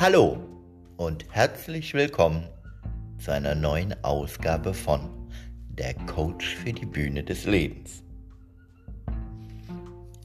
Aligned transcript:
Hallo 0.00 0.38
und 0.96 1.26
herzlich 1.30 1.92
willkommen 1.92 2.48
zu 3.18 3.32
einer 3.32 3.54
neuen 3.54 3.94
Ausgabe 4.02 4.72
von 4.72 5.10
Der 5.68 5.92
Coach 5.92 6.56
für 6.56 6.72
die 6.72 6.86
Bühne 6.86 7.22
des 7.22 7.44
Lebens. 7.44 8.02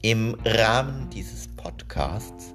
Im 0.00 0.34
Rahmen 0.46 1.10
dieses 1.10 1.48
Podcasts 1.56 2.54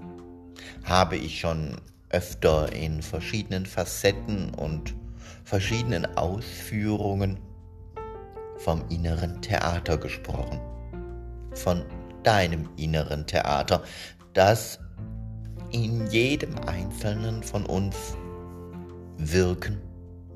habe 0.83 1.15
ich 1.15 1.39
schon 1.39 1.75
öfter 2.09 2.73
in 2.73 3.03
verschiedenen 3.03 3.67
Facetten 3.67 4.55
und 4.55 4.95
verschiedenen 5.43 6.07
Ausführungen 6.17 7.37
vom 8.57 8.83
inneren 8.89 9.39
Theater 9.43 9.99
gesprochen. 9.99 10.59
Von 11.53 11.85
deinem 12.23 12.67
inneren 12.77 13.27
Theater, 13.27 13.83
das 14.33 14.79
in 15.71 16.07
jedem 16.07 16.57
Einzelnen 16.67 17.43
von 17.43 17.65
uns 17.65 18.17
wirken 19.17 19.79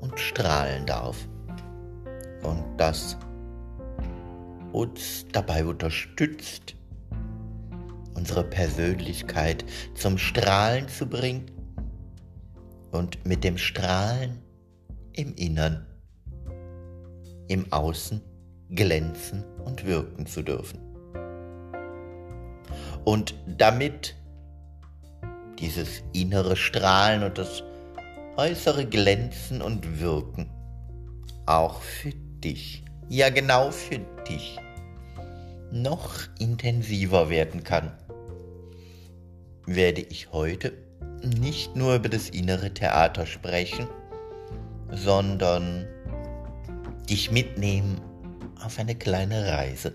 und 0.00 0.18
strahlen 0.18 0.86
darf. 0.86 1.16
Und 2.42 2.64
das 2.76 3.16
uns 4.72 5.26
dabei 5.32 5.64
unterstützt, 5.64 6.76
unsere 8.14 8.44
Persönlichkeit 8.44 9.64
zum 9.94 10.18
Strahlen 10.18 10.88
zu 10.88 11.06
bringen 11.06 11.50
und 12.92 13.24
mit 13.26 13.44
dem 13.44 13.58
Strahlen 13.58 14.38
im 15.12 15.34
Innern, 15.34 15.86
im 17.48 17.70
Außen 17.72 18.20
glänzen 18.70 19.44
und 19.64 19.84
wirken 19.86 20.26
zu 20.26 20.42
dürfen. 20.42 20.80
Und 23.04 23.34
damit 23.46 24.16
dieses 25.58 26.02
innere 26.12 26.56
Strahlen 26.56 27.22
und 27.22 27.38
das 27.38 27.62
äußere 28.36 28.86
Glänzen 28.86 29.62
und 29.62 30.00
Wirken. 30.00 30.50
Auch 31.46 31.80
für 31.80 32.12
dich, 32.12 32.84
ja 33.08 33.30
genau 33.30 33.70
für 33.70 34.00
dich, 34.28 34.58
noch 35.70 36.12
intensiver 36.38 37.30
werden 37.30 37.64
kann, 37.64 37.92
werde 39.66 40.00
ich 40.00 40.32
heute 40.32 40.72
nicht 41.22 41.76
nur 41.76 41.96
über 41.96 42.08
das 42.08 42.28
innere 42.28 42.72
Theater 42.72 43.26
sprechen, 43.26 43.88
sondern 44.92 45.86
dich 47.08 47.30
mitnehmen 47.30 48.00
auf 48.64 48.78
eine 48.78 48.94
kleine 48.94 49.48
Reise. 49.48 49.94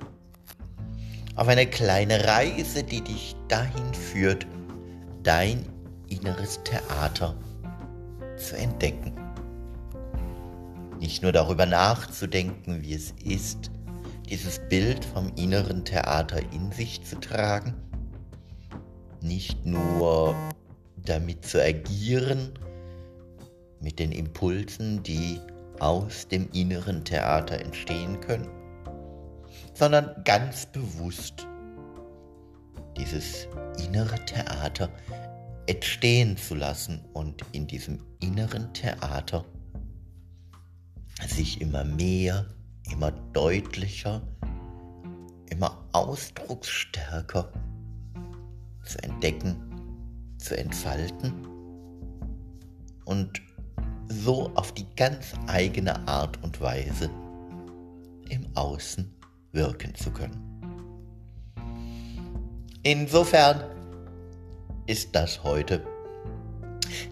Auf 1.36 1.48
eine 1.48 1.66
kleine 1.66 2.26
Reise, 2.26 2.84
die 2.84 3.02
dich 3.02 3.36
dahin 3.48 3.94
führt, 3.94 4.46
dein 5.24 5.66
inneres 6.10 6.60
Theater 6.64 7.36
zu 8.38 8.58
entdecken. 8.58 9.14
Nicht 11.00 11.24
nur 11.24 11.32
darüber 11.32 11.66
nachzudenken, 11.66 12.82
wie 12.84 12.94
es 12.94 13.14
ist, 13.24 13.72
dieses 14.30 14.60
Bild 14.70 15.04
vom 15.04 15.32
inneren 15.36 15.84
Theater 15.84 16.40
in 16.54 16.72
sich 16.72 17.04
zu 17.04 17.20
tragen, 17.20 17.74
nicht 19.22 19.66
nur 19.66 20.36
damit 20.98 21.46
zu 21.46 21.64
agieren, 21.64 22.54
mit 23.80 24.00
den 24.00 24.12
Impulsen, 24.12 25.02
die 25.04 25.40
aus 25.80 26.28
dem 26.28 26.48
inneren 26.54 27.04
Theater 27.04 27.60
entstehen 27.60 28.20
können, 28.22 28.48
sondern 29.74 30.24
ganz 30.24 30.68
bewusst 30.68 31.48
dieses 32.98 33.48
innere 33.78 34.24
Theater 34.26 34.90
entstehen 35.68 36.38
zu 36.38 36.56
lassen 36.56 37.02
und 37.14 37.44
in 37.52 37.68
diesem 37.68 38.00
inneren 38.20 38.74
Theater 38.74 39.46
sich 41.28 41.62
immer 41.62 41.84
mehr, 41.84 42.46
immer 42.92 43.12
deutlicher, 43.12 44.22
immer 45.50 45.86
ausdrucksstärker 45.92 47.52
zu 48.84 49.04
entdecken, 49.04 49.56
zu 50.38 50.58
entfalten 50.58 51.34
und 53.06 53.42
so 54.08 54.52
auf 54.56 54.74
die 54.74 54.88
ganz 54.96 55.34
eigene 55.48 56.08
Art 56.08 56.42
und 56.44 56.60
Weise 56.60 57.10
im 58.30 58.46
Außen 58.56 59.14
wirken 59.52 59.94
zu 59.96 60.12
können. 60.12 60.51
Insofern 62.84 63.64
ist 64.88 65.14
das 65.14 65.44
heute 65.44 65.86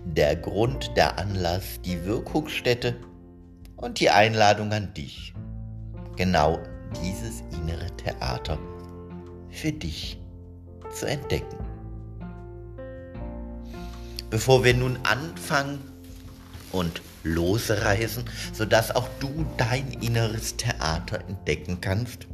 der 0.03 0.35
Grund, 0.35 0.97
der 0.97 1.19
Anlass, 1.19 1.79
die 1.85 2.03
Wirkungsstätte 2.05 2.95
und 3.75 3.99
die 3.99 4.09
Einladung 4.09 4.73
an 4.73 4.91
dich, 4.95 5.35
genau 6.15 6.57
dieses 7.03 7.41
innere 7.51 7.85
Theater 7.97 8.57
für 9.51 9.71
dich 9.71 10.19
zu 10.91 11.05
entdecken. 11.05 11.57
Bevor 14.31 14.63
wir 14.63 14.73
nun 14.73 14.97
anfangen 15.03 15.79
und 16.71 17.03
losreisen, 17.23 18.25
sodass 18.53 18.95
auch 18.95 19.07
du 19.19 19.45
dein 19.57 19.91
inneres 20.01 20.57
Theater 20.57 21.19
entdecken 21.27 21.79
kannst, 21.79 22.25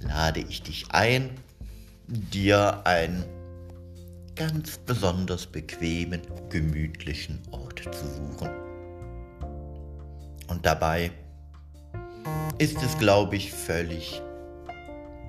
lade 0.00 0.40
ich 0.40 0.62
dich 0.62 0.86
ein, 0.92 1.30
dir 2.08 2.86
einen 2.86 3.24
ganz 4.34 4.78
besonders 4.78 5.46
bequemen, 5.46 6.22
gemütlichen 6.48 7.42
Ort 7.50 7.82
zu 7.92 8.06
suchen. 8.06 8.48
Und 10.48 10.64
dabei 10.64 11.10
ist 12.56 12.82
es, 12.82 12.96
glaube 12.98 13.36
ich, 13.36 13.52
völlig 13.52 14.22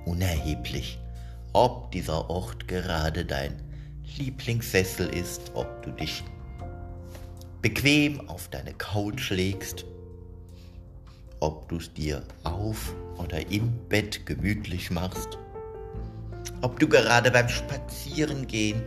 unerheblich, 0.06 0.98
ob 1.52 1.92
dieser 1.92 2.30
Ort 2.30 2.66
gerade 2.66 3.26
dein 3.26 3.60
Lieblingssessel 4.16 5.08
ist, 5.08 5.52
ob 5.54 5.82
du 5.82 5.90
dich 5.90 6.24
bequem 7.60 8.26
auf 8.28 8.48
deine 8.48 8.72
Couch 8.72 9.30
legst, 9.30 9.84
ob 11.40 11.68
du 11.68 11.76
es 11.76 11.92
dir 11.92 12.22
auf 12.44 12.94
oder 13.18 13.50
im 13.50 13.70
Bett 13.88 14.24
gemütlich 14.24 14.90
machst 14.90 15.38
ob 16.62 16.78
du 16.78 16.88
gerade 16.88 17.30
beim 17.30 17.48
Spazierengehen 17.48 18.82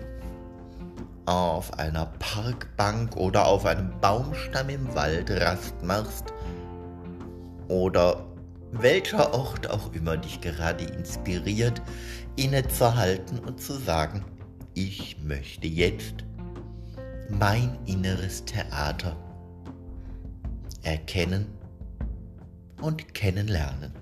auf 1.26 1.78
einer 1.80 2.08
Parkbank 2.20 3.16
oder 3.16 3.48
auf 3.48 3.66
einem 3.66 3.92
Baumstamm 4.02 4.70
im 4.70 4.94
Wald 4.94 5.32
Rast 5.32 5.82
machst 5.82 6.34
oder 7.70 8.26
welcher 8.72 9.34
Ort 9.34 9.70
auch 9.70 9.94
immer 9.94 10.18
dich 10.18 10.42
gerade 10.42 10.84
inspiriert, 10.84 11.82
innezuhalten 12.36 13.40
und 13.40 13.62
zu 13.62 13.74
sagen, 13.74 14.26
ich 14.74 15.18
möchte 15.24 15.68
jetzt 15.68 16.26
mein 17.30 17.78
inneres 17.86 18.44
Theater 18.46 19.16
erkennen 20.82 21.48
und 22.82 23.14
kennenlernen. 23.14 23.94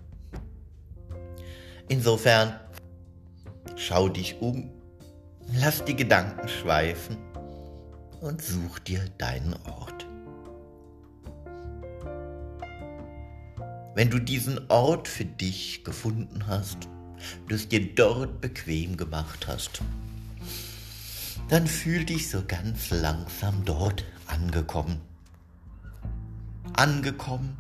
Insofern 1.87 2.53
Schau 3.75 4.09
dich 4.09 4.41
um, 4.41 4.69
lass 5.53 5.83
die 5.85 5.95
Gedanken 5.95 6.47
schweifen 6.47 7.17
und 8.21 8.41
such 8.41 8.79
dir 8.79 9.03
deinen 9.17 9.53
Ort. 9.65 10.07
Wenn 13.93 14.09
du 14.09 14.19
diesen 14.19 14.69
Ort 14.69 15.07
für 15.07 15.25
dich 15.25 15.83
gefunden 15.83 16.47
hast, 16.47 16.87
du 17.47 17.55
es 17.55 17.67
dir 17.67 17.93
dort 17.93 18.39
bequem 18.39 18.95
gemacht 18.97 19.47
hast, 19.47 19.81
dann 21.49 21.67
fühl 21.67 22.05
dich 22.05 22.29
so 22.29 22.43
ganz 22.47 22.89
langsam 22.89 23.65
dort 23.65 24.05
angekommen. 24.27 25.01
Angekommen, 26.73 27.57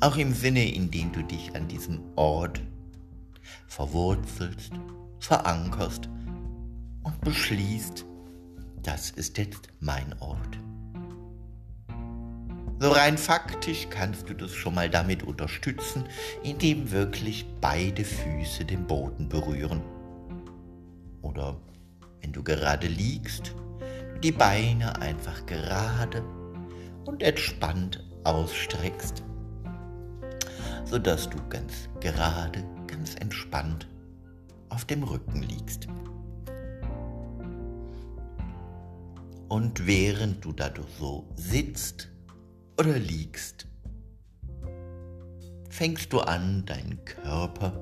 auch 0.00 0.16
im 0.16 0.32
Sinne, 0.32 0.72
in 0.72 0.90
dem 0.90 1.10
du 1.12 1.22
dich 1.22 1.56
an 1.56 1.66
diesem 1.66 2.00
Ort 2.14 2.60
verwurzelst 3.66 4.72
verankerst 5.24 6.08
und 7.02 7.20
beschließt, 7.22 8.04
das 8.82 9.10
ist 9.10 9.38
jetzt 9.38 9.68
mein 9.80 10.14
Ort. 10.20 10.58
So 12.80 12.90
rein 12.90 13.16
faktisch 13.16 13.86
kannst 13.88 14.28
du 14.28 14.34
das 14.34 14.52
schon 14.52 14.74
mal 14.74 14.90
damit 14.90 15.22
unterstützen, 15.22 16.04
indem 16.42 16.90
wirklich 16.90 17.46
beide 17.60 18.04
Füße 18.04 18.64
den 18.64 18.86
Boden 18.86 19.28
berühren. 19.28 19.80
Oder 21.22 21.56
wenn 22.20 22.32
du 22.32 22.42
gerade 22.42 22.86
liegst, 22.86 23.54
die 24.22 24.32
Beine 24.32 25.00
einfach 25.00 25.46
gerade 25.46 26.22
und 27.06 27.22
entspannt 27.22 28.04
ausstreckst, 28.24 29.22
sodass 30.84 31.30
du 31.30 31.38
ganz 31.48 31.88
gerade, 32.00 32.62
ganz 32.86 33.14
entspannt 33.14 33.86
auf 34.74 34.84
dem 34.84 35.04
Rücken 35.04 35.42
liegst. 35.42 35.86
Und 39.48 39.86
während 39.86 40.44
du 40.44 40.52
dadurch 40.52 40.88
so 40.98 41.28
sitzt 41.36 42.08
oder 42.78 42.98
liegst, 42.98 43.68
fängst 45.70 46.12
du 46.12 46.20
an, 46.20 46.64
deinen 46.66 47.04
Körper 47.04 47.72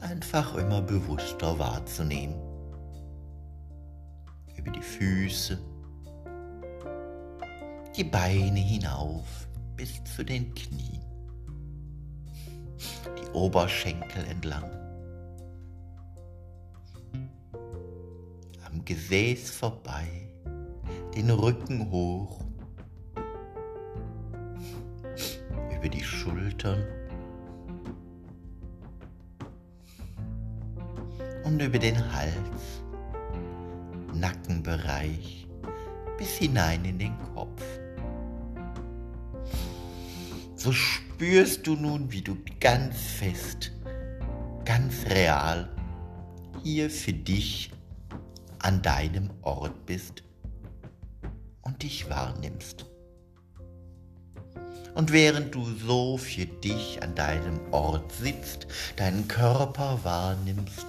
einfach 0.00 0.56
immer 0.56 0.82
bewusster 0.82 1.56
wahrzunehmen. 1.58 2.34
Über 4.56 4.72
die 4.72 4.82
Füße, 4.82 5.56
die 7.96 8.04
Beine 8.04 8.58
hinauf 8.58 9.46
bis 9.76 10.02
zu 10.02 10.24
den 10.24 10.52
Knien, 10.54 11.04
die 13.20 13.30
Oberschenkel 13.32 14.24
entlang, 14.24 14.81
Gesäß 18.84 19.50
vorbei, 19.50 20.06
den 21.14 21.30
Rücken 21.30 21.90
hoch, 21.90 22.40
über 25.76 25.88
die 25.88 26.02
Schultern. 26.02 26.84
Und 31.44 31.60
über 31.60 31.78
den 31.78 31.96
Hals, 32.12 32.82
Nackenbereich 34.14 35.46
bis 36.18 36.36
hinein 36.38 36.84
in 36.84 36.98
den 36.98 37.18
Kopf. 37.34 37.62
So 40.56 40.72
spürst 40.72 41.66
du 41.66 41.74
nun, 41.74 42.10
wie 42.10 42.22
du 42.22 42.36
ganz 42.60 42.96
fest, 42.96 43.72
ganz 44.64 45.04
real 45.06 45.68
hier 46.62 46.88
für 46.90 47.12
dich 47.12 47.70
an 48.62 48.80
deinem 48.82 49.30
Ort 49.42 49.86
bist 49.86 50.22
und 51.62 51.82
dich 51.82 52.08
wahrnimmst. 52.08 52.86
Und 54.94 55.12
während 55.12 55.54
du 55.54 55.64
so 55.64 56.18
für 56.18 56.44
dich 56.44 57.02
an 57.02 57.14
deinem 57.14 57.60
Ort 57.72 58.12
sitzt, 58.12 58.66
deinen 58.96 59.26
Körper 59.26 59.98
wahrnimmst, 60.02 60.86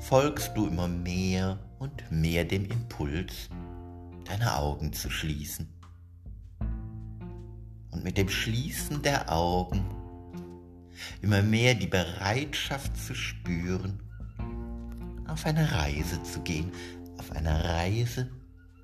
folgst 0.00 0.56
du 0.56 0.66
immer 0.66 0.88
mehr 0.88 1.58
und 1.78 2.10
mehr 2.10 2.44
dem 2.44 2.64
Impuls, 2.66 3.48
deine 4.24 4.56
Augen 4.56 4.92
zu 4.92 5.08
schließen. 5.08 5.68
Und 7.92 8.02
mit 8.02 8.18
dem 8.18 8.28
Schließen 8.28 9.02
der 9.02 9.30
Augen 9.30 9.84
immer 11.20 11.42
mehr 11.42 11.74
die 11.74 11.86
Bereitschaft 11.86 12.96
zu 12.96 13.14
spüren, 13.14 14.02
auf 15.32 15.46
eine 15.46 15.72
Reise 15.72 16.22
zu 16.22 16.40
gehen, 16.40 16.70
auf 17.18 17.32
eine 17.32 17.64
Reise 17.64 18.28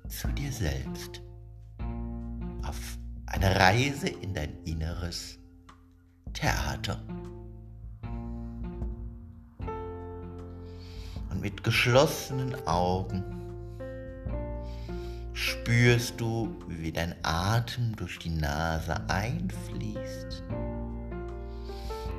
zu 0.07 0.27
dir 0.29 0.51
selbst 0.51 1.21
auf 2.69 2.99
eine 3.25 3.59
Reise 3.59 4.07
in 4.07 4.33
dein 4.33 4.51
inneres 4.65 5.39
Theater. 6.33 7.01
Und 11.29 11.41
mit 11.41 11.63
geschlossenen 11.63 12.55
Augen 12.67 13.23
spürst 15.33 16.19
du, 16.19 16.55
wie 16.67 16.91
dein 16.91 17.15
Atem 17.23 17.95
durch 17.95 18.19
die 18.19 18.29
Nase 18.29 18.95
einfließt 19.09 20.43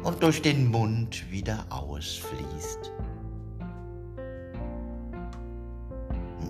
und 0.03 0.23
durch 0.23 0.43
den 0.43 0.67
Mund 0.69 1.31
wieder 1.31 1.65
ausfließt. 1.71 2.91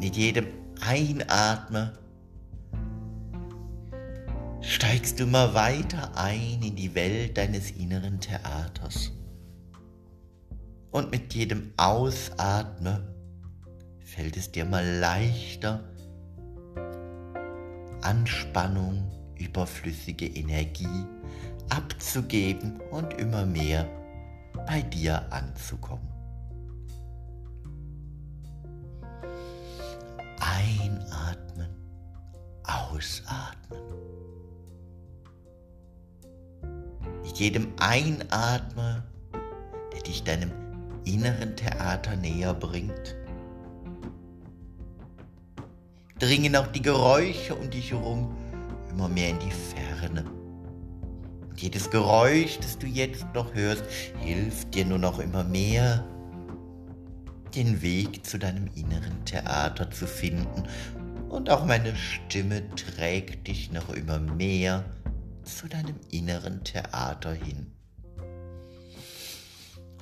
Mit 0.00 0.16
jedem 0.16 0.46
Einatmen 0.80 1.90
steigst 4.62 5.20
du 5.20 5.24
immer 5.24 5.52
weiter 5.52 6.10
ein 6.16 6.62
in 6.62 6.74
die 6.74 6.94
Welt 6.94 7.36
deines 7.36 7.70
inneren 7.72 8.18
Theaters. 8.18 9.12
Und 10.90 11.10
mit 11.10 11.34
jedem 11.34 11.72
Ausatmen 11.76 13.02
fällt 14.02 14.38
es 14.38 14.50
dir 14.50 14.64
mal 14.64 14.84
leichter, 14.98 15.84
Anspannung, 18.00 19.06
überflüssige 19.38 20.26
Energie 20.26 21.04
abzugeben 21.68 22.80
und 22.90 23.12
immer 23.14 23.44
mehr 23.44 23.86
bei 24.66 24.80
dir 24.80 25.30
anzukommen. 25.30 26.09
Ausatmen. 33.00 33.80
jedem 37.40 37.68
Einatmen, 37.78 39.02
der 39.94 40.02
dich 40.02 40.22
deinem 40.22 40.50
inneren 41.06 41.56
Theater 41.56 42.14
näher 42.16 42.52
bringt, 42.52 43.16
dringen 46.18 46.54
auch 46.54 46.66
die 46.66 46.82
Geräusche 46.82 47.54
um 47.54 47.70
dich 47.70 47.92
herum 47.92 48.36
immer 48.90 49.08
mehr 49.08 49.30
in 49.30 49.38
die 49.38 49.50
Ferne. 49.50 50.26
Und 51.48 51.62
jedes 51.62 51.90
Geräusch, 51.90 52.58
das 52.58 52.76
du 52.76 52.86
jetzt 52.86 53.24
noch 53.34 53.54
hörst, 53.54 53.84
hilft 54.18 54.74
dir 54.74 54.84
nur 54.84 54.98
noch 54.98 55.18
immer 55.18 55.42
mehr, 55.42 56.04
den 57.54 57.80
Weg 57.80 58.26
zu 58.26 58.38
deinem 58.38 58.68
inneren 58.74 59.24
Theater 59.24 59.90
zu 59.90 60.06
finden. 60.06 60.64
Und 61.30 61.48
auch 61.48 61.64
meine 61.64 61.94
Stimme 61.94 62.68
trägt 62.74 63.46
dich 63.46 63.70
noch 63.70 63.90
immer 63.90 64.18
mehr 64.18 64.84
zu 65.44 65.68
deinem 65.68 65.94
inneren 66.10 66.64
Theater 66.64 67.32
hin. 67.32 67.70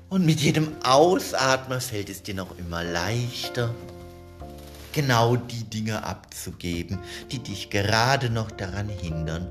Und 0.08 0.24
mit 0.24 0.40
jedem 0.40 0.74
Ausatmen 0.84 1.82
fällt 1.82 2.08
es 2.08 2.22
dir 2.22 2.34
noch 2.34 2.56
immer 2.58 2.82
leichter, 2.82 3.74
genau 4.92 5.36
die 5.36 5.64
Dinge 5.64 6.02
abzugeben, 6.02 6.98
die 7.30 7.40
dich 7.40 7.68
gerade 7.68 8.30
noch 8.30 8.50
daran 8.50 8.88
hindern, 8.88 9.50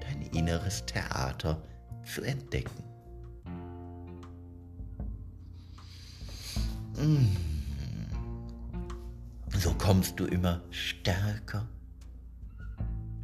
dein 0.00 0.22
inneres 0.32 0.84
Theater 0.84 1.62
zu 2.04 2.22
entdecken. 2.22 2.82
Mm. 6.96 7.47
So 9.58 9.74
kommst 9.74 10.20
du 10.20 10.26
immer 10.26 10.60
stärker 10.70 11.66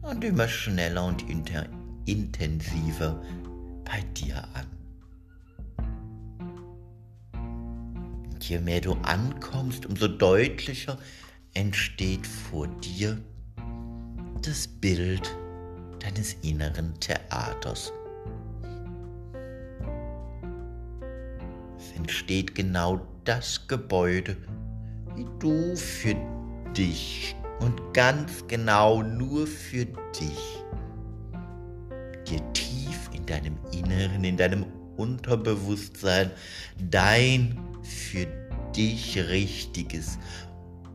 und 0.02 0.24
immer 0.24 0.48
schneller 0.48 1.04
und 1.04 1.24
intensiver 2.06 3.22
bei 3.84 4.00
dir 4.14 4.42
an. 4.52 4.66
Und 8.32 8.48
je 8.48 8.58
mehr 8.58 8.80
du 8.80 8.94
ankommst, 9.02 9.86
umso 9.86 10.08
deutlicher 10.08 10.98
entsteht 11.54 12.26
vor 12.26 12.66
dir 12.66 13.16
das 14.42 14.66
Bild 14.66 15.32
deines 16.00 16.34
inneren 16.42 16.98
Theaters. 16.98 17.92
Es 21.78 21.92
entsteht 21.96 22.56
genau 22.56 23.06
das 23.22 23.68
Gebäude, 23.68 24.36
wie 25.16 25.26
du 25.38 25.76
für 25.76 26.14
dich 26.76 27.36
und 27.60 27.94
ganz 27.94 28.46
genau 28.48 29.02
nur 29.02 29.46
für 29.46 29.84
dich 29.86 30.64
dir 32.28 32.52
tief 32.52 33.10
in 33.12 33.26
deinem 33.26 33.58
Inneren, 33.72 34.24
in 34.24 34.36
deinem 34.36 34.64
Unterbewusstsein 34.96 36.30
dein 36.90 37.58
für 37.82 38.26
dich 38.74 39.18
richtiges 39.28 40.18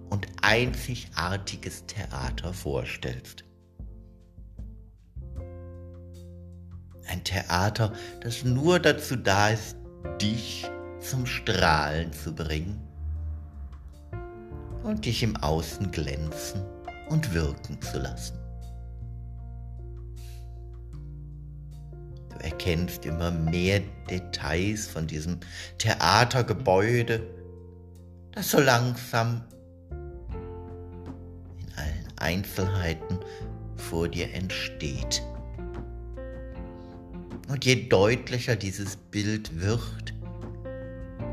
und 0.10 0.28
einzigartiges 0.42 1.86
Theater 1.86 2.54
vorstellst. 2.54 3.44
Ein 7.08 7.24
Theater, 7.24 7.94
das 8.22 8.44
nur 8.44 8.80
dazu 8.80 9.16
da 9.16 9.50
ist, 9.50 9.76
dich 10.22 10.70
zum 11.00 11.26
Strahlen 11.26 12.14
zu 12.14 12.34
bringen 12.34 12.89
und 14.84 15.06
dich 15.06 15.24
im 15.24 15.36
Außen 15.38 15.92
glänzen 15.92 16.62
und 17.10 17.34
wirken 17.34 17.82
zu 17.82 18.00
lassen. 18.00 18.38
Du 22.30 22.44
erkennst 22.44 23.06
immer 23.06 23.32
mehr 23.32 23.82
Details 24.10 24.88
von 24.88 25.08
diesem 25.08 25.40
Theatergebäude, 25.78 27.22
das 28.32 28.52
so 28.52 28.60
langsam 28.60 29.44
in 31.60 31.74
allen 31.76 32.08
Einzelheiten 32.18 33.20
vor 33.76 34.08
dir 34.08 34.34
entsteht. 34.34 35.22
Und 37.50 37.66
je 37.66 37.90
deutlicher 37.90 38.56
dieses 38.56 38.96
Bild 38.96 39.60
wird, 39.60 40.14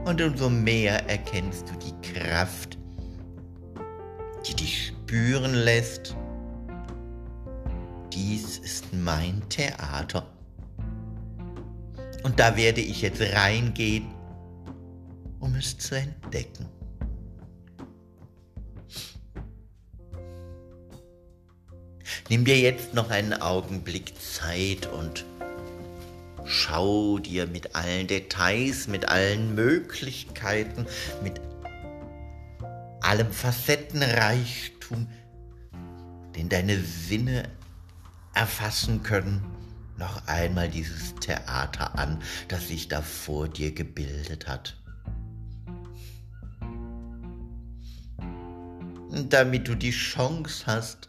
und 0.06 0.22
umso 0.22 0.48
mehr 0.48 1.08
erkennst 1.08 1.68
du 1.68 1.74
die 1.78 2.12
Kraft 2.12 2.75
die 4.46 4.54
dich 4.54 4.86
spüren 4.88 5.54
lässt, 5.54 6.14
dies 8.12 8.58
ist 8.58 8.92
mein 8.92 9.42
Theater. 9.48 10.26
Und 12.22 12.38
da 12.38 12.56
werde 12.56 12.80
ich 12.80 13.02
jetzt 13.02 13.20
reingehen, 13.20 14.06
um 15.40 15.54
es 15.54 15.76
zu 15.78 15.96
entdecken. 15.96 16.68
Nimm 22.28 22.44
dir 22.44 22.58
jetzt 22.58 22.94
noch 22.94 23.10
einen 23.10 23.34
Augenblick 23.34 24.12
Zeit 24.20 24.86
und 24.86 25.24
schau 26.44 27.18
dir 27.18 27.46
mit 27.46 27.76
allen 27.76 28.06
Details, 28.08 28.88
mit 28.88 29.08
allen 29.08 29.54
Möglichkeiten, 29.54 30.86
mit 31.22 31.40
allem 33.06 33.30
Facettenreichtum, 33.30 35.06
den 36.34 36.48
deine 36.48 36.80
Sinne 36.80 37.44
erfassen 38.34 39.02
können, 39.02 39.44
noch 39.96 40.26
einmal 40.26 40.68
dieses 40.68 41.14
Theater 41.14 41.98
an, 41.98 42.20
das 42.48 42.68
sich 42.68 42.88
da 42.88 43.00
vor 43.00 43.48
dir 43.48 43.72
gebildet 43.72 44.48
hat. 44.48 44.76
Damit 49.30 49.68
du 49.68 49.76
die 49.76 49.92
Chance 49.92 50.64
hast, 50.66 51.08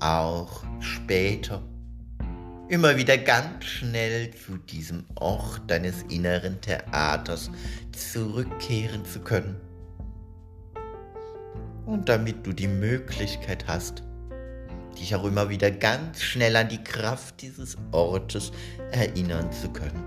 auch 0.00 0.62
später 0.80 1.62
immer 2.68 2.96
wieder 2.96 3.16
ganz 3.16 3.64
schnell 3.64 4.30
zu 4.34 4.58
diesem 4.58 5.04
Ort 5.14 5.62
deines 5.66 6.02
inneren 6.10 6.60
Theaters 6.60 7.50
zurückkehren 7.92 9.04
zu 9.04 9.20
können. 9.20 9.56
Und 11.86 12.08
damit 12.08 12.46
du 12.46 12.52
die 12.52 12.68
Möglichkeit 12.68 13.66
hast, 13.66 14.02
dich 14.98 15.14
auch 15.14 15.24
immer 15.24 15.48
wieder 15.48 15.70
ganz 15.70 16.22
schnell 16.22 16.56
an 16.56 16.68
die 16.68 16.82
Kraft 16.82 17.42
dieses 17.42 17.76
Ortes 17.92 18.52
erinnern 18.90 19.50
zu 19.52 19.68
können. 19.70 20.04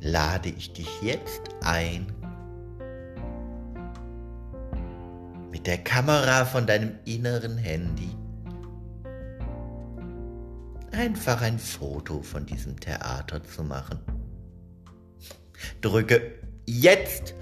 Lade 0.00 0.50
ich 0.50 0.72
dich 0.72 0.88
jetzt 1.02 1.42
ein, 1.62 2.06
mit 5.50 5.66
der 5.66 5.78
Kamera 5.78 6.44
von 6.44 6.66
deinem 6.66 6.98
inneren 7.04 7.56
Handy 7.56 8.10
einfach 10.94 11.42
ein 11.42 11.58
Foto 11.58 12.22
von 12.22 12.46
diesem 12.46 12.78
Theater 12.78 13.42
zu 13.42 13.62
machen. 13.62 13.98
Drücke 15.80 16.32
jetzt 16.66 17.34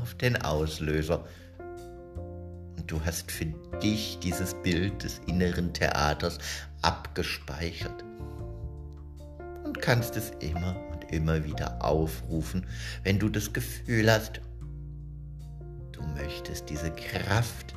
auf 0.00 0.14
den 0.14 0.36
Auslöser. 0.42 1.24
Und 2.76 2.90
du 2.90 3.00
hast 3.04 3.30
für 3.30 3.46
dich 3.82 4.18
dieses 4.22 4.54
Bild 4.62 5.02
des 5.04 5.20
inneren 5.26 5.72
Theaters 5.72 6.38
abgespeichert. 6.82 8.04
Und 9.64 9.80
kannst 9.80 10.16
es 10.16 10.30
immer 10.40 10.76
und 10.92 11.12
immer 11.12 11.44
wieder 11.44 11.84
aufrufen, 11.84 12.66
wenn 13.04 13.18
du 13.18 13.28
das 13.28 13.52
Gefühl 13.52 14.10
hast, 14.10 14.40
Du 15.98 16.06
möchtest 16.14 16.70
diese 16.70 16.92
Kraft, 16.92 17.74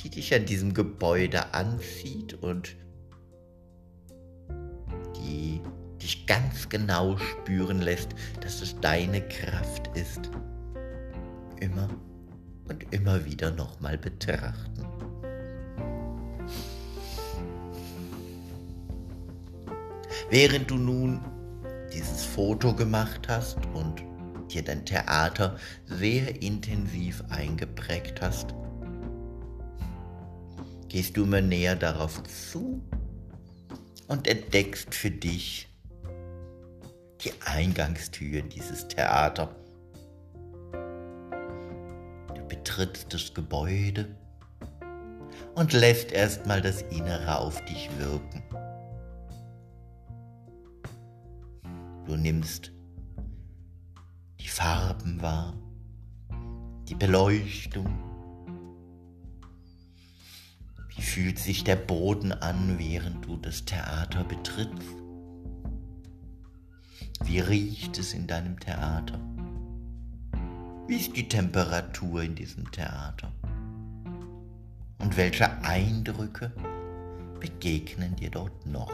die 0.00 0.08
dich 0.08 0.34
an 0.34 0.46
diesem 0.46 0.72
Gebäude 0.72 1.52
anzieht 1.52 2.32
und 2.34 2.76
die 5.16 5.60
dich 6.00 6.26
ganz 6.26 6.70
genau 6.70 7.18
spüren 7.18 7.82
lässt, 7.82 8.14
dass 8.40 8.62
es 8.62 8.74
deine 8.80 9.20
Kraft 9.20 9.94
ist, 9.94 10.30
immer 11.60 11.88
und 12.68 12.92
immer 12.92 13.24
wieder 13.24 13.50
nochmal 13.50 13.98
betrachten. 13.98 14.84
Während 20.30 20.70
du 20.70 20.76
nun 20.76 21.20
dieses 21.92 22.24
Foto 22.24 22.74
gemacht 22.74 23.28
hast 23.28 23.58
und 23.74 24.04
dir 24.50 24.62
dein 24.62 24.84
Theater 24.84 25.56
sehr 25.86 26.42
intensiv 26.42 27.22
eingeprägt 27.30 28.20
hast, 28.20 28.54
gehst 30.88 31.16
du 31.16 31.24
immer 31.24 31.40
näher 31.40 31.76
darauf 31.76 32.22
zu 32.24 32.82
und 34.06 34.26
entdeckst 34.26 34.94
für 34.94 35.10
dich 35.10 35.68
die 37.22 37.32
Eingangstür 37.44 38.40
in 38.40 38.48
dieses 38.48 38.86
Theater. 38.88 39.54
Du 42.68 42.74
betrittst 42.74 43.14
das 43.14 43.32
Gebäude 43.32 44.14
und 45.54 45.72
lässt 45.72 46.12
erstmal 46.12 46.60
das 46.60 46.82
Innere 46.82 47.38
auf 47.38 47.64
dich 47.64 47.88
wirken. 47.98 48.42
Du 52.04 52.14
nimmst 52.14 52.70
die 54.38 54.48
Farben 54.48 55.22
wahr, 55.22 55.54
die 56.88 56.94
Beleuchtung. 56.94 57.86
Wie 60.94 61.02
fühlt 61.02 61.38
sich 61.38 61.64
der 61.64 61.76
Boden 61.76 62.32
an, 62.32 62.78
während 62.78 63.24
du 63.24 63.38
das 63.38 63.64
Theater 63.64 64.24
betrittst? 64.24 64.94
Wie 67.24 67.40
riecht 67.40 67.98
es 67.98 68.12
in 68.12 68.26
deinem 68.26 68.60
Theater? 68.60 69.27
Wie 70.88 70.96
ist 70.96 71.14
die 71.14 71.28
Temperatur 71.28 72.22
in 72.22 72.34
diesem 72.34 72.70
Theater? 72.70 73.30
Und 74.98 75.18
welche 75.18 75.50
Eindrücke 75.62 76.50
begegnen 77.38 78.16
dir 78.16 78.30
dort 78.30 78.64
noch? 78.64 78.90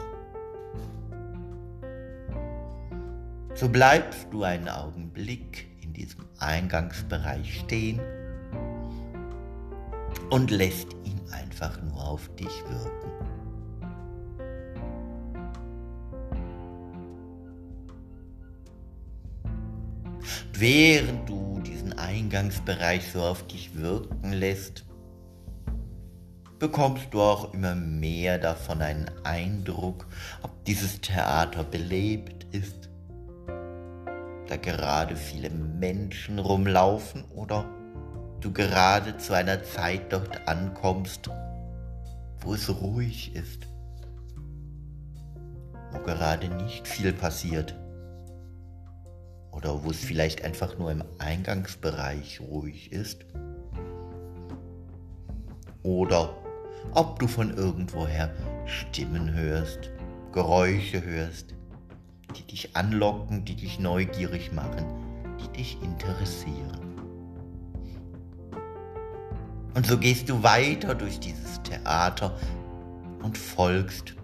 So 3.54 3.68
bleibst 3.68 4.26
du 4.32 4.42
einen 4.42 4.68
Augenblick 4.68 5.68
in 5.82 5.92
diesem 5.92 6.24
Eingangsbereich 6.40 7.60
stehen 7.60 8.00
und 10.30 10.50
lässt 10.50 10.92
ihn 11.04 11.20
einfach 11.30 11.80
nur 11.80 12.04
auf 12.04 12.28
dich 12.34 12.64
wirken. 12.68 13.12
Während 20.54 21.28
du 21.28 21.53
Eingangsbereich 21.98 23.12
so 23.12 23.22
auf 23.22 23.46
dich 23.46 23.76
wirken 23.76 24.32
lässt, 24.32 24.84
bekommst 26.58 27.08
du 27.12 27.20
auch 27.20 27.52
immer 27.52 27.74
mehr 27.74 28.38
davon 28.38 28.80
einen 28.80 29.10
Eindruck, 29.24 30.06
ob 30.42 30.64
dieses 30.64 31.00
Theater 31.00 31.64
belebt 31.64 32.46
ist 32.54 32.88
da 34.48 34.56
gerade 34.56 35.16
viele 35.16 35.50
Menschen 35.50 36.38
rumlaufen 36.38 37.24
oder 37.34 37.64
du 38.40 38.52
gerade 38.52 39.16
zu 39.16 39.32
einer 39.32 39.62
Zeit 39.62 40.12
dort 40.12 40.46
ankommst, 40.46 41.30
wo 42.40 42.54
es 42.54 42.68
ruhig 42.68 43.34
ist, 43.34 43.66
wo 45.92 45.98
gerade 46.00 46.48
nicht 46.48 46.86
viel 46.86 47.12
passiert 47.12 47.74
oder 49.54 49.84
wo 49.84 49.90
es 49.90 50.04
vielleicht 50.04 50.44
einfach 50.44 50.78
nur 50.78 50.90
im 50.90 51.04
Eingangsbereich 51.18 52.40
ruhig 52.40 52.92
ist 52.92 53.25
oder 55.82 56.34
ob 56.92 57.18
du 57.18 57.26
von 57.26 57.56
irgendwoher 57.56 58.34
Stimmen 58.66 59.32
hörst, 59.32 59.90
Geräusche 60.32 61.04
hörst, 61.04 61.54
die 62.37 62.42
dich 62.42 62.75
anlocken, 62.75 63.44
die 63.44 63.54
dich 63.54 63.78
neugierig 63.78 64.52
machen, 64.52 64.84
die 65.40 65.49
dich 65.56 65.78
interessieren. 65.82 66.80
Und 69.75 69.87
so 69.87 69.99
gehst 69.99 70.28
du 70.28 70.42
weiter 70.42 70.94
durch 70.94 71.18
dieses 71.20 71.62
Theater 71.62 72.37
und 73.23 73.37
folgst 73.37 74.14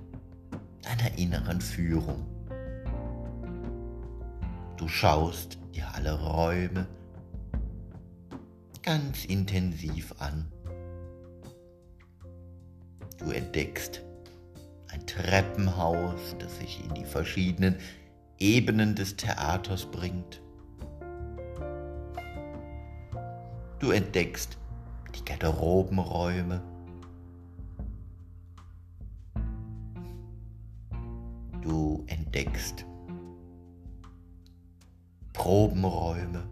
deiner 0.82 1.18
inneren 1.18 1.60
Führung. 1.60 2.29
Du 4.80 4.88
schaust 4.88 5.58
dir 5.74 5.86
alle 5.94 6.18
Räume 6.18 6.86
ganz 8.82 9.26
intensiv 9.26 10.14
an. 10.18 10.50
Du 13.18 13.30
entdeckst 13.30 14.02
ein 14.90 15.06
Treppenhaus, 15.06 16.34
das 16.38 16.56
sich 16.56 16.82
in 16.82 16.94
die 16.94 17.04
verschiedenen 17.04 17.76
Ebenen 18.38 18.94
des 18.94 19.16
Theaters 19.16 19.84
bringt. 19.84 20.40
Du 23.80 23.90
entdeckst 23.90 24.56
die 25.14 25.24
Garderobenräume. 25.26 26.62
Du 31.60 32.02
entdeckst 32.06 32.86
Probenräume, 35.40 36.42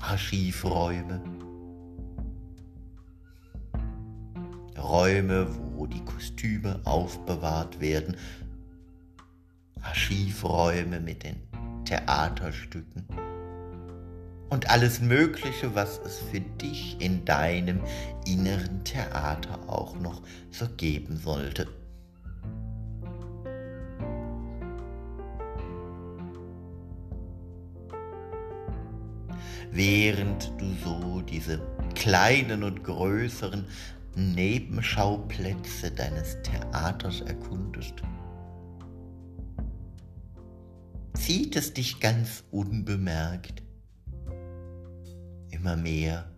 Archivräume. 0.00 1.18
Räume, 4.76 5.46
wo 5.72 5.86
die 5.86 6.04
Kostüme 6.04 6.78
aufbewahrt 6.84 7.80
werden. 7.80 8.18
Archivräume 9.80 11.00
mit 11.00 11.22
den 11.22 11.36
Theaterstücken. 11.86 13.06
Und 14.50 14.68
alles 14.68 15.00
Mögliche, 15.00 15.74
was 15.74 16.00
es 16.04 16.18
für 16.18 16.40
dich 16.40 17.00
in 17.00 17.24
deinem 17.24 17.80
inneren 18.26 18.84
Theater 18.84 19.58
auch 19.70 19.98
noch 19.98 20.20
so 20.50 20.66
geben 20.76 21.16
sollte. 21.16 21.66
Während 29.72 30.52
du 30.60 30.66
so 30.84 31.22
diese 31.22 31.60
kleinen 31.94 32.62
und 32.62 32.84
größeren 32.84 33.66
Nebenschauplätze 34.14 35.90
deines 35.90 36.36
Theaters 36.42 37.22
erkundest. 37.22 37.94
Zieht 41.14 41.56
es 41.56 41.72
dich 41.72 42.00
ganz 42.00 42.44
unbemerkt 42.50 43.62
immer 45.50 45.76
mehr 45.76 46.30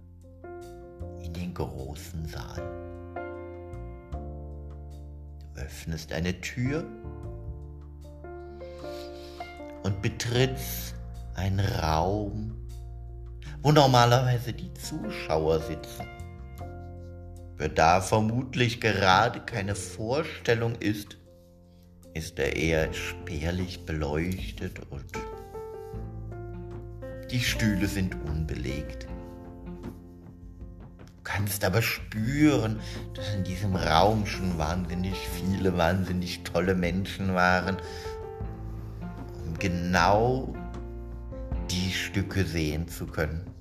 in 1.22 1.32
den 1.32 1.54
großen 1.54 2.26
Saal. 2.26 2.62
Du 5.54 5.60
öffnest 5.60 6.12
eine 6.12 6.40
Tür 6.40 6.84
und 9.82 10.02
betrittst 10.02 10.94
einen 11.34 11.60
Raum, 11.60 12.63
wo 13.64 13.72
normalerweise 13.72 14.52
die 14.52 14.72
Zuschauer 14.74 15.58
sitzen. 15.60 16.06
Wer 17.56 17.70
da 17.70 18.02
vermutlich 18.02 18.78
gerade 18.78 19.40
keine 19.40 19.74
Vorstellung 19.74 20.74
ist, 20.80 21.16
ist 22.12 22.38
er 22.38 22.54
eher 22.56 22.92
spärlich 22.92 23.86
beleuchtet 23.86 24.80
und 24.90 25.06
die 27.30 27.40
Stühle 27.40 27.86
sind 27.86 28.14
unbelegt. 28.26 29.04
Du 31.16 31.22
kannst 31.22 31.64
aber 31.64 31.80
spüren, 31.80 32.80
dass 33.14 33.34
in 33.34 33.44
diesem 33.44 33.76
Raum 33.76 34.26
schon 34.26 34.58
wahnsinnig 34.58 35.16
viele, 35.16 35.78
wahnsinnig 35.78 36.42
tolle 36.44 36.74
Menschen 36.74 37.34
waren, 37.34 37.78
um 39.46 39.58
genau 39.58 40.54
die 41.70 41.92
Stücke 41.92 42.44
sehen 42.44 42.88
zu 42.88 43.06
können 43.06 43.54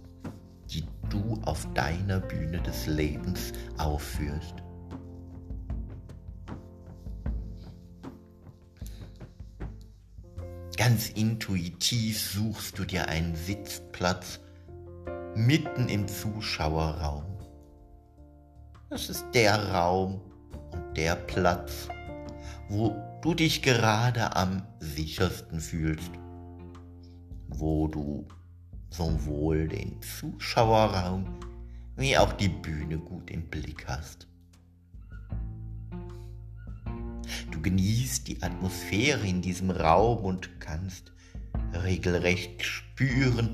du 1.13 1.39
auf 1.45 1.71
deiner 1.73 2.19
Bühne 2.19 2.59
des 2.61 2.87
Lebens 2.87 3.53
aufführst. 3.77 4.55
Ganz 10.75 11.09
intuitiv 11.09 12.19
suchst 12.19 12.79
du 12.79 12.83
dir 12.83 13.07
einen 13.07 13.35
Sitzplatz 13.35 14.39
mitten 15.35 15.87
im 15.87 16.07
Zuschauerraum. 16.07 17.25
Das 18.89 19.09
ist 19.09 19.25
der 19.33 19.71
Raum 19.71 20.19
und 20.71 20.97
der 20.97 21.15
Platz, 21.15 21.87
wo 22.69 22.95
du 23.21 23.35
dich 23.35 23.61
gerade 23.61 24.35
am 24.35 24.63
sichersten 24.79 25.59
fühlst, 25.59 26.11
wo 27.59 27.87
du 27.87 28.27
sowohl 28.89 29.67
den 29.67 30.01
Zuschauerraum 30.01 31.25
wie 31.95 32.17
auch 32.17 32.33
die 32.33 32.49
Bühne 32.49 32.97
gut 32.97 33.29
im 33.29 33.47
Blick 33.49 33.85
hast. 33.87 34.27
Du 37.51 37.61
genießt 37.61 38.27
die 38.27 38.41
Atmosphäre 38.41 39.27
in 39.27 39.41
diesem 39.41 39.69
Raum 39.71 40.25
und 40.25 40.59
kannst 40.59 41.11
regelrecht 41.73 42.63
spüren, 42.63 43.49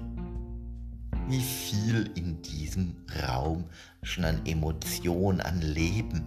wie 1.27 1.41
viel 1.41 2.09
in 2.15 2.41
diesem 2.41 2.95
Raum 3.27 3.65
schon 4.03 4.25
an 4.25 4.45
Emotion, 4.45 5.41
an 5.41 5.61
Leben 5.61 6.23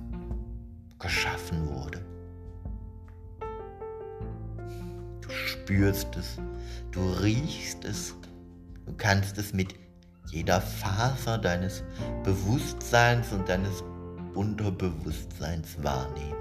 geschaffen 0.99 1.66
wurde. 1.66 2.12
Spürst 5.62 6.16
es, 6.16 6.38
du 6.90 7.01
riechst 7.12 7.85
es 7.85 8.14
Du 8.87 8.92
kannst 8.96 9.38
es 9.38 9.53
mit 9.53 9.75
jeder 10.31 10.61
Faser 10.61 11.38
deines 11.38 11.83
Bewusstseins 12.25 13.33
und 13.33 13.48
deines 13.48 13.83
Unterbewusstseins 14.35 15.83
wahrnehmen. 15.83 16.37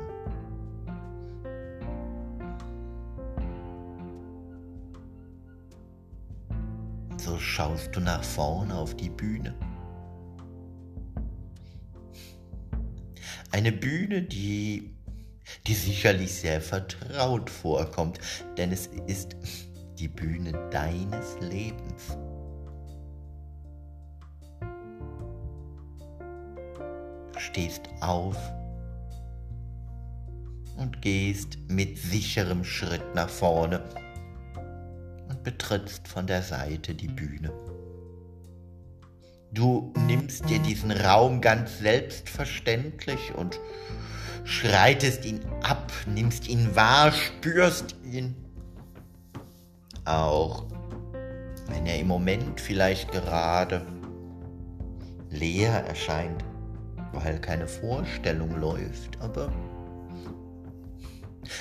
So 7.18 7.38
schaust 7.38 7.96
du 7.96 8.00
nach 8.00 8.24
vorne 8.24 8.74
auf 8.74 8.96
die 8.96 9.10
Bühne. 9.10 9.54
Eine 13.52 13.72
Bühne, 13.72 14.24
die, 14.24 14.96
die 15.68 15.74
sicherlich 15.74 16.34
sehr 16.34 16.62
vertraut 16.62 17.50
vorkommt, 17.50 18.20
denn 18.58 18.72
es 18.72 18.88
ist 19.08 19.36
die 19.98 20.08
Bühne 20.08 20.54
deines 20.72 21.40
Lebens. 21.40 22.18
stehst 27.42 27.90
auf 28.00 28.38
und 30.78 31.02
gehst 31.02 31.58
mit 31.68 31.98
sicherem 31.98 32.64
Schritt 32.64 33.14
nach 33.14 33.30
vorne 33.30 33.82
und 35.28 35.44
betrittst 35.44 36.08
von 36.08 36.28
der 36.28 36.44
Seite 36.44 36.94
die 36.94 37.08
Bühne. 37.08 37.52
Du 39.52 39.94
nimmst 40.08 40.50
dir 40.50 40.60
diesen 40.60 40.92
Raum 40.92 41.42
ganz 41.42 41.80
selbstverständlich 41.80 43.34
und 43.36 43.60
schreitest 44.44 45.26
ihn 45.26 45.42
ab, 45.64 45.92
nimmst 46.06 46.48
ihn 46.48 46.76
wahr, 46.76 47.12
spürst 47.12 47.96
ihn. 48.04 48.36
Auch 50.06 50.66
wenn 51.68 51.86
er 51.86 52.00
im 52.00 52.08
Moment 52.08 52.60
vielleicht 52.60 53.12
gerade 53.12 53.86
leer 55.30 55.86
erscheint 55.86 56.44
weil 57.14 57.40
keine 57.40 57.68
Vorstellung 57.68 58.60
läuft, 58.60 59.20
aber 59.20 59.52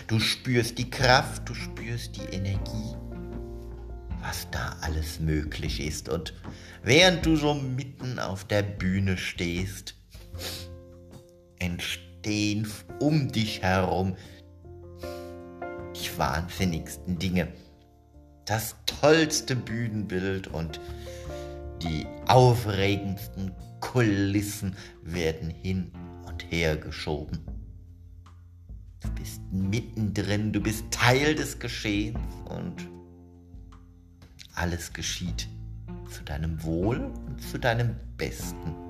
du 0.07 0.19
spürst 0.19 0.79
die 0.79 0.91
Kraft, 0.91 1.49
du 1.49 1.55
spürst 1.55 2.17
die 2.17 2.35
Energie, 2.35 2.97
was 4.21 4.49
da 4.51 4.77
alles 4.83 5.21
möglich 5.21 5.85
ist. 5.85 6.09
Und 6.09 6.35
während 6.83 7.27
du 7.27 7.37
so 7.37 7.55
mitten 7.55 8.19
auf 8.19 8.45
der 8.45 8.63
Bühne 8.63 9.17
stehst, 9.17 9.95
entstehen 12.21 12.67
um 13.01 13.31
dich 13.33 13.63
herum 13.63 14.15
die 15.95 16.19
wahnsinnigsten 16.19 17.19
Dinge. 17.19 17.49
Das 18.45 18.77
tollste 18.87 19.57
Bühnenbild 19.57 20.49
und 20.49 20.81
die 21.83 22.07
aufregendsten 22.27 23.53
Kulissen 23.81 24.77
werden 25.03 25.51
hin 25.51 25.93
und 26.27 26.51
her 26.51 26.77
geschoben. 26.77 27.39
Du 29.01 29.09
bist 29.15 29.41
mittendrin, 29.51 30.53
du 30.53 30.61
bist 30.61 30.85
Teil 30.91 31.35
des 31.35 31.59
Geschehens 31.59 32.21
und 32.45 32.87
alles 34.55 34.93
geschieht 34.93 35.49
zu 36.11 36.23
deinem 36.23 36.63
Wohl 36.65 37.11
und 37.27 37.41
zu 37.41 37.59
deinem 37.59 37.95
Besten. 38.19 38.90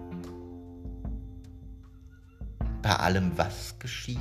Bei 2.90 2.96
allem, 2.96 3.31
was 3.38 3.79
geschieht, 3.79 4.18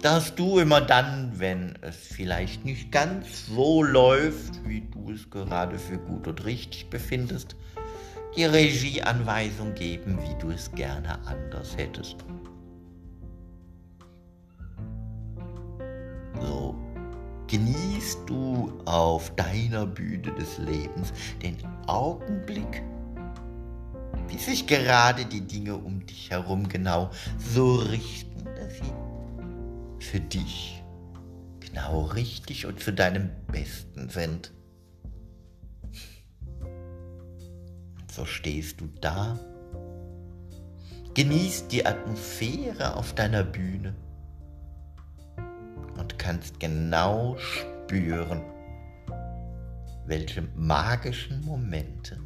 da 0.00 0.12
hast 0.12 0.38
du 0.38 0.60
immer 0.60 0.80
dann, 0.80 1.32
wenn 1.40 1.74
es 1.80 1.96
vielleicht 1.96 2.64
nicht 2.64 2.92
ganz 2.92 3.46
so 3.46 3.82
läuft, 3.82 4.64
wie 4.64 4.82
du 4.82 5.10
es 5.10 5.28
gerade 5.30 5.80
für 5.80 5.98
gut 5.98 6.28
und 6.28 6.44
richtig 6.44 6.90
befindest, 6.90 7.56
die 8.36 8.44
Regieanweisung 8.44 9.74
geben, 9.74 10.16
wie 10.22 10.40
du 10.40 10.52
es 10.52 10.70
gerne 10.70 11.18
anders 11.26 11.76
hättest. 11.76 12.18
So 16.40 16.76
genießt 17.48 18.20
du 18.26 18.80
auf 18.84 19.34
deiner 19.34 19.86
Bühne 19.86 20.32
des 20.38 20.56
Lebens 20.58 21.12
den 21.42 21.56
Augenblick, 21.88 22.84
wie 24.28 24.38
sich 24.38 24.66
gerade 24.66 25.24
die 25.24 25.40
Dinge 25.40 25.76
um 25.76 26.06
dich 26.06 26.30
herum 26.30 26.68
genau 26.68 27.10
so 27.38 27.76
richten, 27.76 28.44
dass 28.44 28.74
sie 28.74 30.06
für 30.06 30.20
dich 30.20 30.82
genau 31.60 32.02
richtig 32.02 32.66
und 32.66 32.80
zu 32.80 32.92
deinem 32.92 33.30
Besten 33.50 34.08
sind. 34.08 34.52
so 38.18 38.24
stehst 38.24 38.80
du 38.80 38.88
da, 39.00 39.38
genießt 41.14 41.70
die 41.70 41.86
Atmosphäre 41.86 42.96
auf 42.96 43.14
deiner 43.14 43.44
Bühne 43.44 43.94
und 45.96 46.18
kannst 46.18 46.58
genau 46.58 47.36
spüren, 47.38 48.42
welche 50.04 50.42
magischen 50.56 51.44
Momente 51.44 52.18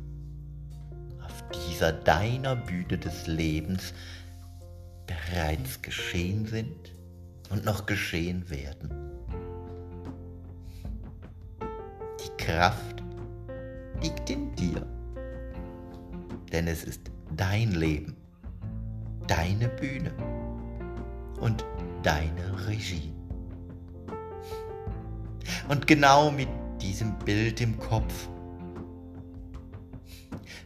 dieser 1.53 1.93
deiner 1.93 2.57
Bühne 2.57 2.99
des 2.99 3.27
Lebens 3.27 3.93
bereits 5.07 5.83
geschehen 5.83 6.47
sind 6.47 6.95
und 7.51 7.65
noch 7.65 7.87
geschehen 7.87 8.49
werden. 8.51 8.91
Die 12.21 12.45
Kraft 12.45 13.03
liegt 14.03 14.31
in 14.31 14.55
dir, 14.57 14.87
denn 16.53 16.67
es 16.67 16.85
ist 16.85 17.11
dein 17.37 17.73
Leben, 17.73 18.17
deine 19.27 19.69
Bühne 19.69 20.13
und 21.41 21.65
deine 22.03 22.67
Regie. 22.67 23.13
Und 25.69 25.87
genau 25.87 26.31
mit 26.31 26.49
diesem 26.81 27.19
Bild 27.21 27.61
im 27.61 27.79
Kopf 27.79 28.29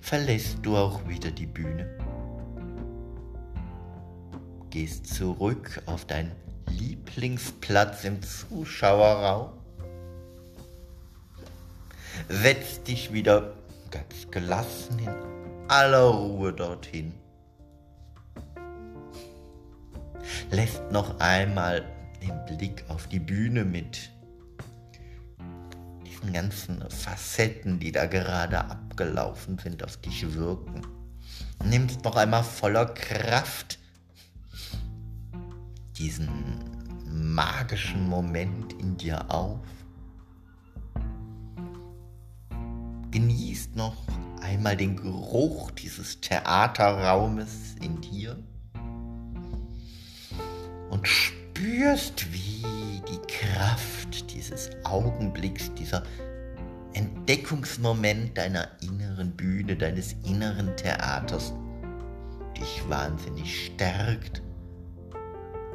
verlässt 0.01 0.59
du 0.63 0.77
auch 0.77 1.07
wieder 1.09 1.31
die 1.31 1.47
Bühne. 1.47 1.89
Gehst 4.71 5.07
zurück 5.07 5.83
auf 5.87 6.05
deinen 6.05 6.33
Lieblingsplatz 6.69 8.05
im 8.05 8.21
Zuschauerraum. 8.23 9.51
Setzt 12.29 12.89
dich 12.89 13.13
wieder 13.13 13.53
ganz 13.91 14.31
gelassen 14.31 14.99
in 14.99 15.15
aller 15.69 16.05
Ruhe 16.05 16.53
dorthin. 16.53 17.15
Lässt 20.51 20.83
noch 20.91 21.19
einmal 21.21 21.85
den 22.23 22.57
Blick 22.57 22.85
auf 22.89 23.07
die 23.09 23.21
Bühne 23.21 23.65
mit 23.65 24.11
diesen 26.27 26.33
ganzen 26.33 26.91
Facetten, 26.91 27.79
die 27.79 27.93
da 27.93 28.07
gerade 28.07 28.59
abgelaufen 28.59 29.59
sind, 29.59 29.85
auf 29.85 29.97
dich 29.99 30.35
wirken. 30.35 30.83
Nimmst 31.65 32.05
noch 32.05 32.17
einmal 32.17 32.43
voller 32.43 32.87
Kraft 32.87 33.79
diesen 35.97 36.59
magischen 37.07 38.09
Moment 38.09 38.73
in 38.75 38.97
dir 38.97 39.31
auf. 39.31 39.61
Genießt 43.11 43.77
noch 43.77 43.97
einmal 44.43 44.77
den 44.77 44.97
Geruch 44.97 45.71
dieses 45.71 46.21
Theaterraumes 46.21 47.77
in 47.81 48.01
dir 48.01 48.37
und 50.91 51.07
spürst, 51.07 51.46
wie 52.33 53.01
die 53.09 53.33
Kraft 53.33 54.33
dieses 54.35 54.71
Augenblicks, 54.85 55.73
dieser 55.75 56.03
Entdeckungsmoment 56.93 58.37
deiner 58.37 58.69
inneren 58.83 59.35
Bühne, 59.37 59.77
deines 59.77 60.15
inneren 60.25 60.77
Theaters 60.77 61.55
dich 62.59 62.83
wahnsinnig 62.89 63.67
stärkt 63.67 64.43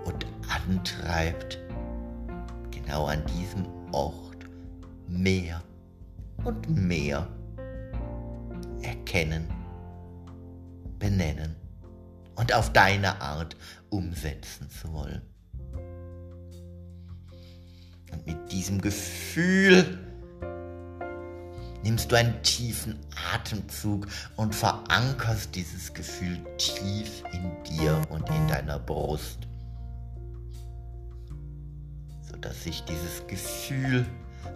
und 0.06 0.26
antreibt, 0.50 1.60
genau 2.72 3.06
an 3.06 3.24
diesem 3.38 3.66
Ort 3.92 4.46
mehr 5.08 5.64
und 6.44 6.70
mehr 6.70 7.28
erkennen, 8.84 9.48
benennen 11.00 11.56
und 12.36 12.54
auf 12.54 12.72
deine 12.72 13.20
Art 13.22 13.56
umsetzen 13.90 14.70
zu 14.70 14.92
wollen. 14.94 15.31
Und 18.12 18.26
mit 18.26 18.52
diesem 18.52 18.82
Gefühl 18.82 20.00
nimmst 21.84 22.12
du 22.12 22.16
einen 22.16 22.42
tiefen 22.44 23.00
Atemzug 23.34 24.08
und 24.36 24.54
verankerst 24.54 25.56
dieses 25.56 25.94
Gefühl 25.94 26.40
tief 26.58 27.24
in 27.34 27.52
dir 27.64 28.02
und 28.10 28.30
in 28.30 28.48
deiner 28.48 28.80
Brust 28.80 29.48
dass 32.42 32.64
sich 32.64 32.84
dieses 32.84 33.26
Gefühl 33.28 34.06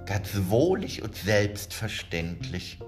ganz 0.05 0.29
wohlig 0.49 1.03
und 1.03 1.15
selbstverständlich 1.15 2.79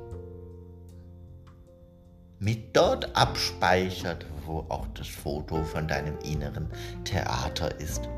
mit 2.39 2.75
dort 2.75 3.15
abspeichert, 3.15 4.25
wo 4.45 4.59
auch 4.69 4.87
das 4.93 5.07
Foto 5.07 5.63
von 5.63 5.87
deinem 5.87 6.17
inneren 6.19 6.69
Theater 7.03 7.79
ist. 7.79 8.09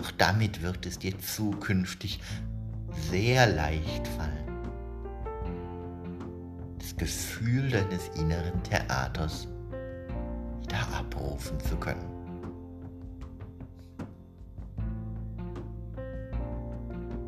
Auch 0.00 0.10
damit 0.12 0.62
wird 0.62 0.86
es 0.86 0.98
dir 0.98 1.18
zukünftig 1.18 2.20
sehr 3.10 3.46
leicht 3.46 4.08
fallen, 4.08 4.48
das 6.78 6.96
Gefühl 6.96 7.68
deines 7.70 8.08
inneren 8.16 8.62
Theaters 8.62 9.46
wieder 10.62 10.88
abrufen 10.96 11.60
zu 11.60 11.76
können. 11.76 12.06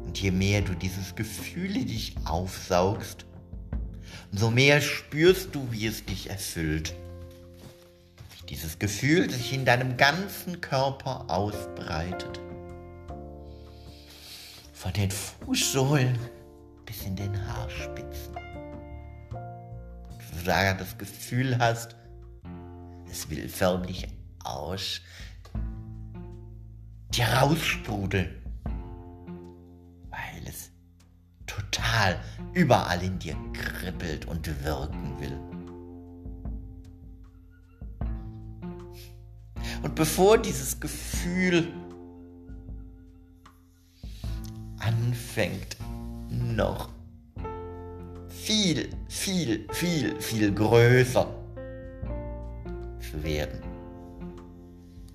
Und 0.06 0.18
je 0.18 0.30
mehr 0.30 0.62
du 0.62 0.74
dieses 0.74 1.14
Gefühl 1.14 1.76
in 1.76 1.87
dich 1.87 2.14
aufsaugst, 2.24 3.26
umso 4.30 4.50
mehr 4.50 4.80
spürst 4.80 5.54
du, 5.54 5.70
wie 5.70 5.87
es 5.87 6.06
dich 6.06 6.30
erfüllt. 6.30 6.94
Wie 8.30 8.46
dieses 8.46 8.78
Gefühl 8.78 9.28
sich 9.28 9.52
in 9.52 9.66
deinem 9.66 9.98
ganzen 9.98 10.62
Körper 10.62 11.28
ausbreitet. 11.28 12.40
Von 14.82 14.92
den 14.94 15.10
Fußsohlen 15.10 16.18
bis 16.84 17.04
in 17.04 17.14
den 17.14 17.46
Haarspitzen. 17.46 18.34
Und 19.30 20.46
da 20.46 20.74
das 20.74 20.98
Gefühl 20.98 21.56
hast, 21.58 21.94
es 23.08 23.30
will 23.30 23.48
förmlich 23.48 24.08
aus 24.42 25.00
dir 27.12 27.26
raussprudeln. 27.26 28.42
total 31.46 32.18
überall 32.52 33.02
in 33.02 33.18
dir 33.18 33.36
kribbelt 33.52 34.26
und 34.26 34.46
wirken 34.64 35.20
will. 35.20 35.38
Und 39.82 39.94
bevor 39.94 40.38
dieses 40.38 40.78
Gefühl 40.80 41.72
anfängt, 44.82 45.76
noch 46.30 46.88
viel, 48.28 48.90
viel, 49.08 49.66
viel, 49.72 50.20
viel 50.20 50.52
größer 50.52 51.26
zu 53.00 53.22
werden, 53.22 53.62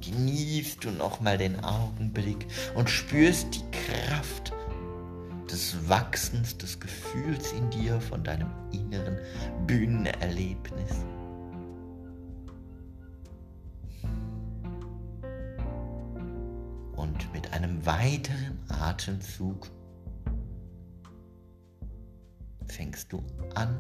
genießt 0.02 0.84
du 0.84 0.92
nochmal 0.92 1.38
den 1.38 1.62
Augenblick 1.64 2.48
und 2.76 2.90
spürst 2.90 3.48
die 3.56 3.64
Kraft 3.72 4.54
des 5.52 5.76
Wachsens 5.90 6.58
des 6.58 6.80
Gefühls 6.80 7.52
in 7.54 7.70
dir 7.70 8.00
von 8.00 8.24
deinem 8.24 8.52
inneren 8.72 9.18
Bühnenerlebnis. 9.66 10.92
Einem 17.58 17.84
weiteren 17.88 18.60
Atemzug 18.70 19.72
fängst 22.68 23.12
du 23.12 23.24
an, 23.56 23.80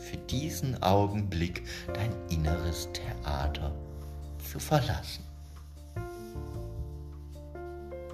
für 0.00 0.16
diesen 0.16 0.82
Augenblick 0.82 1.62
dein 1.94 2.10
inneres 2.28 2.88
Theater 2.92 3.72
zu 4.50 4.58
verlassen. 4.58 5.22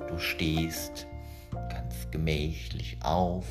Du 0.06 0.18
stehst 0.18 1.06
ganz 1.50 2.10
gemächlich 2.10 2.98
auf, 3.00 3.46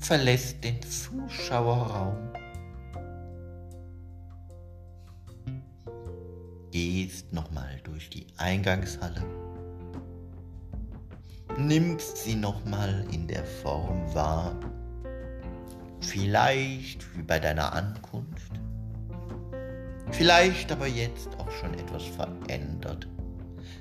verlässt 0.00 0.64
den 0.64 0.82
Zuschauerraum, 0.82 2.16
gehst 6.72 7.34
nochmal 7.34 7.78
durch 7.84 8.08
die 8.08 8.26
Eingangshalle, 8.38 9.22
nimmst 11.58 12.16
sie 12.16 12.34
nochmal 12.34 13.04
in 13.12 13.28
der 13.28 13.44
Form 13.44 14.02
wahr, 14.14 14.58
vielleicht 16.00 17.16
wie 17.16 17.22
bei 17.22 17.38
deiner 17.38 17.74
Ankunft, 17.74 18.52
vielleicht 20.12 20.72
aber 20.72 20.86
jetzt 20.86 21.28
auch 21.38 21.50
schon 21.50 21.74
etwas 21.74 22.04
verändert. 22.04 23.06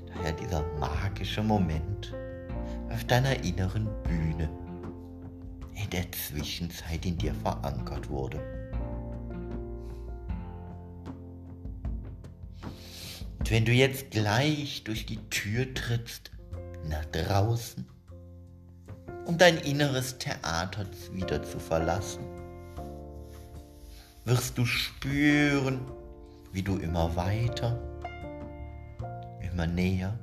Daher 0.08 0.34
dieser 0.34 0.64
magische 0.78 1.42
Moment 1.42 2.14
auf 2.92 3.06
deiner 3.06 3.42
inneren 3.46 3.88
Bühne, 4.04 4.50
in 5.82 5.90
der 5.92 6.12
Zwischenzeit 6.12 7.06
in 7.06 7.18
dir 7.18 7.34
verankert 7.36 8.10
wurde. 8.10 8.61
Wenn 13.52 13.66
du 13.66 13.74
jetzt 13.74 14.12
gleich 14.12 14.86
durch 14.86 15.06
die 15.06 15.18
Tür 15.30 15.74
trittst, 15.74 16.32
nach 16.88 17.04
draußen, 17.08 17.86
um 19.26 19.38
dein 19.38 19.58
inneres 19.58 20.18
Theater 20.18 20.86
wieder 21.12 21.44
zu 21.44 21.60
verlassen, 21.60 22.24
wirst 24.24 24.58
du 24.58 24.66
spüren, 24.66 25.82
wie 26.54 26.64
du 26.64 26.78
immer 26.78 27.14
weiter, 27.18 27.78
immer 29.42 29.68
näher, 29.68 30.18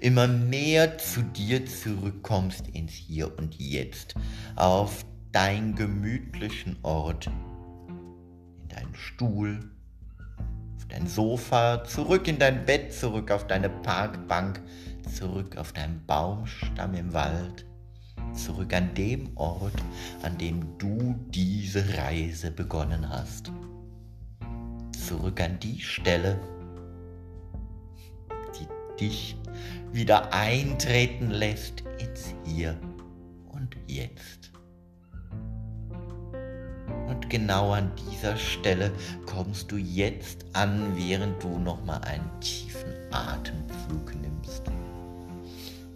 immer 0.00 0.28
mehr 0.28 0.98
zu 0.98 1.22
dir 1.22 1.64
zurückkommst 1.64 2.68
ins 2.68 2.92
Hier 2.92 3.38
und 3.38 3.54
Jetzt, 3.54 4.16
auf 4.54 5.06
deinen 5.32 5.76
gemütlichen 5.76 6.76
Ort, 6.82 7.26
in 8.60 8.68
deinen 8.68 8.94
Stuhl, 8.94 9.73
auf 10.76 10.86
dein 10.88 11.06
Sofa, 11.06 11.84
zurück 11.84 12.28
in 12.28 12.38
dein 12.38 12.64
Bett, 12.64 12.92
zurück 12.92 13.30
auf 13.30 13.46
deine 13.46 13.70
Parkbank, 13.70 14.60
zurück 15.12 15.56
auf 15.56 15.72
deinen 15.72 16.04
Baumstamm 16.06 16.94
im 16.94 17.12
Wald, 17.12 17.66
zurück 18.32 18.72
an 18.74 18.94
dem 18.94 19.36
Ort, 19.36 19.74
an 20.22 20.36
dem 20.38 20.78
du 20.78 21.14
diese 21.28 21.96
Reise 21.96 22.50
begonnen 22.50 23.08
hast. 23.08 23.50
Zurück 25.06 25.40
an 25.40 25.58
die 25.60 25.80
Stelle, 25.80 26.40
die 28.58 28.98
dich 28.98 29.36
wieder 29.92 30.32
eintreten 30.32 31.30
lässt 31.30 31.82
ins 31.98 32.34
Hier 32.44 32.76
und 33.52 33.76
Jetzt. 33.86 34.43
Genau 37.28 37.72
an 37.72 37.90
dieser 38.10 38.36
Stelle 38.36 38.92
kommst 39.26 39.70
du 39.70 39.76
jetzt 39.76 40.44
an, 40.52 40.96
während 40.96 41.42
du 41.42 41.58
nochmal 41.58 42.00
einen 42.02 42.30
tiefen 42.40 42.92
Atemzug 43.10 44.14
nimmst. 44.20 44.62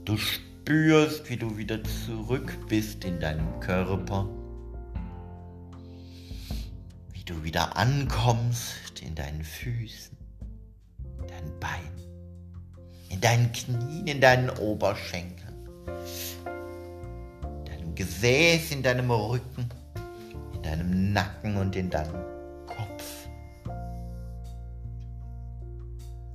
Du 0.04 0.16
spürst, 0.16 1.28
wie 1.28 1.36
du 1.36 1.56
wieder 1.56 1.78
zurück 2.06 2.56
bist 2.68 3.04
in 3.04 3.20
deinem 3.20 3.60
Körper. 3.60 4.28
Wie 7.12 7.24
du 7.24 7.42
wieder 7.44 7.76
ankommst 7.76 9.02
in 9.02 9.14
deinen 9.14 9.42
Füßen, 9.42 10.16
in 11.20 11.26
deinen 11.26 11.60
Beinen, 11.60 12.38
in 13.10 13.20
deinen 13.20 13.52
Knien, 13.52 14.06
in 14.06 14.20
deinen 14.20 14.50
Oberschenkeln, 14.50 15.48
Gesäß, 17.98 18.70
in 18.70 18.84
deinem 18.84 19.10
Rücken, 19.10 19.68
deinem 20.68 21.12
Nacken 21.12 21.56
und 21.56 21.74
in 21.76 21.88
deinem 21.88 22.24
Kopf. 22.66 23.04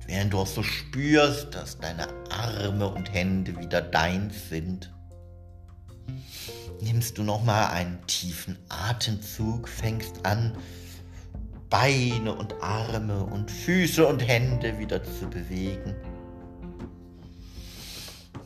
Während 0.06 0.32
du 0.32 0.38
auch 0.38 0.46
so 0.46 0.62
spürst, 0.62 1.54
dass 1.54 1.78
deine 1.78 2.08
Arme 2.30 2.88
und 2.88 3.12
Hände 3.12 3.58
wieder 3.58 3.80
deins 3.80 4.48
sind, 4.48 4.92
nimmst 6.80 7.16
du 7.16 7.22
nochmal 7.22 7.70
einen 7.70 8.04
tiefen 8.06 8.58
Atemzug, 8.68 9.68
fängst 9.68 10.26
an, 10.26 10.56
Beine 11.70 12.34
und 12.34 12.54
Arme 12.60 13.24
und 13.24 13.50
Füße 13.50 14.06
und 14.06 14.20
Hände 14.20 14.78
wieder 14.78 15.02
zu 15.02 15.28
bewegen. 15.30 15.94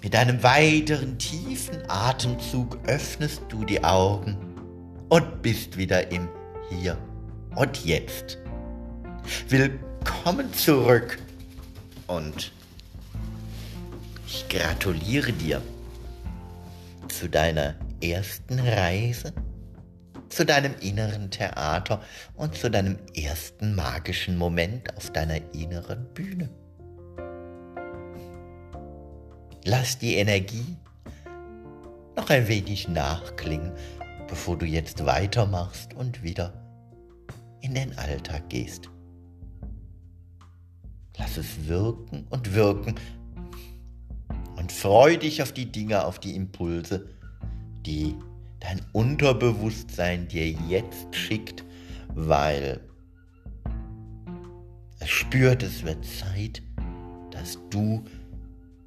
Mit 0.00 0.14
einem 0.14 0.42
weiteren 0.42 1.18
tiefen 1.18 1.78
Atemzug 1.88 2.78
öffnest 2.86 3.42
du 3.48 3.64
die 3.64 3.82
Augen 3.82 4.47
und 5.08 5.42
bist 5.42 5.76
wieder 5.76 6.10
im 6.10 6.28
Hier 6.68 6.98
und 7.56 7.84
Jetzt. 7.84 8.38
Willkommen 9.48 10.52
zurück 10.52 11.18
und 12.06 12.52
ich 14.26 14.48
gratuliere 14.48 15.32
dir 15.32 15.62
zu 17.08 17.28
deiner 17.28 17.74
ersten 18.02 18.58
Reise, 18.58 19.32
zu 20.28 20.44
deinem 20.44 20.74
inneren 20.80 21.30
Theater 21.30 22.02
und 22.36 22.54
zu 22.54 22.70
deinem 22.70 22.98
ersten 23.14 23.74
magischen 23.74 24.36
Moment 24.36 24.94
auf 24.96 25.10
deiner 25.10 25.40
inneren 25.54 26.06
Bühne. 26.12 26.50
Lass 29.64 29.98
die 29.98 30.16
Energie 30.16 30.76
noch 32.16 32.30
ein 32.30 32.48
wenig 32.48 32.88
nachklingen, 32.88 33.72
bevor 34.28 34.56
du 34.56 34.66
jetzt 34.66 35.04
weitermachst 35.04 35.94
und 35.94 36.22
wieder 36.22 36.52
in 37.60 37.74
den 37.74 37.96
Alltag 37.98 38.48
gehst. 38.48 38.88
Lass 41.16 41.36
es 41.36 41.66
wirken 41.66 42.26
und 42.30 42.54
wirken, 42.54 42.94
und 44.58 44.72
freu 44.72 45.16
dich 45.16 45.40
auf 45.42 45.52
die 45.52 45.70
Dinge, 45.70 46.04
auf 46.04 46.18
die 46.18 46.34
Impulse, 46.34 47.08
die 47.86 48.14
dein 48.60 48.80
Unterbewusstsein 48.92 50.26
dir 50.26 50.50
jetzt 50.50 51.14
schickt, 51.14 51.64
weil 52.14 52.80
es 54.98 55.08
spürt, 55.08 55.62
es 55.62 55.84
wird 55.84 56.04
Zeit, 56.04 56.62
dass 57.30 57.58
du 57.70 58.04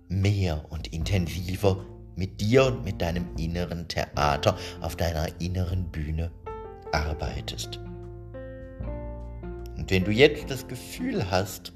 mehr 0.10 0.66
und 0.70 0.90
intensiver 0.90 1.84
mit 2.22 2.40
dir 2.40 2.66
und 2.66 2.86
mit 2.86 3.02
deinem 3.02 3.26
inneren 3.38 3.88
Theater 3.88 4.56
auf 4.82 4.96
deiner 4.96 5.28
inneren 5.42 5.86
Bühne 5.92 6.32
arbeitest. 6.92 7.80
Und 9.78 9.90
wenn 9.90 10.04
du 10.04 10.12
jetzt 10.12 10.50
das 10.52 10.68
Gefühl 10.68 11.32
hast, 11.32 11.74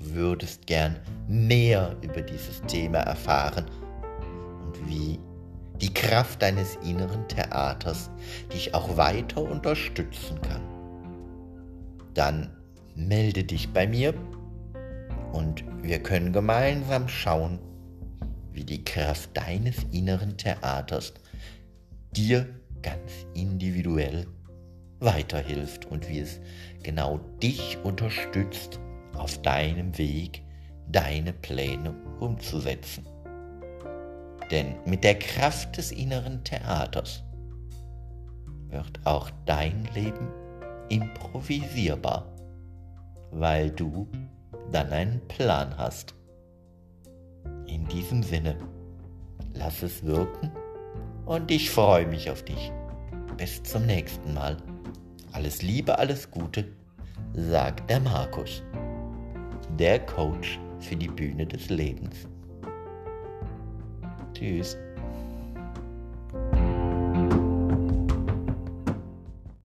Du 0.00 0.14
würdest 0.14 0.66
gern 0.66 0.96
mehr 1.28 1.94
über 2.00 2.22
dieses 2.22 2.62
Thema 2.62 3.00
erfahren 3.00 3.66
und 4.64 4.88
wie 4.88 5.18
die 5.80 5.92
Kraft 5.92 6.40
deines 6.42 6.76
inneren 6.76 7.28
Theaters 7.28 8.10
dich 8.52 8.74
auch 8.74 8.96
weiter 8.96 9.42
unterstützen 9.42 10.40
kann. 10.40 10.62
Dann 12.14 12.50
melde 12.94 13.44
dich 13.44 13.72
bei 13.72 13.86
mir 13.86 14.14
und 15.32 15.64
wir 15.82 16.02
können 16.02 16.32
gemeinsam 16.32 17.08
schauen, 17.08 17.58
wie 18.60 18.64
die 18.64 18.84
Kraft 18.84 19.34
deines 19.34 19.86
inneren 19.90 20.36
Theaters 20.36 21.14
dir 22.12 22.46
ganz 22.82 23.10
individuell 23.32 24.26
weiterhilft 24.98 25.86
und 25.86 26.06
wie 26.10 26.18
es 26.18 26.40
genau 26.82 27.20
dich 27.42 27.78
unterstützt 27.84 28.78
auf 29.16 29.40
deinem 29.40 29.96
Weg 29.96 30.42
deine 30.88 31.32
Pläne 31.32 31.94
umzusetzen. 32.20 33.06
Denn 34.50 34.74
mit 34.84 35.04
der 35.04 35.18
Kraft 35.18 35.78
des 35.78 35.90
inneren 35.90 36.44
Theaters 36.44 37.22
wird 38.68 39.00
auch 39.04 39.30
dein 39.46 39.88
Leben 39.94 40.28
improvisierbar, 40.90 42.30
weil 43.30 43.70
du 43.70 44.06
dann 44.70 44.90
einen 44.90 45.26
Plan 45.28 45.74
hast. 45.78 46.14
In 47.66 47.86
diesem 47.88 48.22
Sinne, 48.22 48.56
lass 49.54 49.82
es 49.82 50.04
wirken 50.04 50.50
und 51.26 51.50
ich 51.50 51.70
freue 51.70 52.06
mich 52.06 52.30
auf 52.30 52.44
dich. 52.44 52.72
Bis 53.36 53.62
zum 53.62 53.86
nächsten 53.86 54.34
Mal. 54.34 54.56
Alles 55.32 55.62
Liebe, 55.62 55.98
alles 55.98 56.30
Gute, 56.30 56.72
sagt 57.34 57.88
der 57.88 58.00
Markus 58.00 58.62
der 59.80 59.98
Coach 60.00 60.58
für 60.78 60.94
die 60.94 61.08
Bühne 61.08 61.46
des 61.46 61.70
Lebens. 61.70 62.28
Tschüss. 64.34 64.76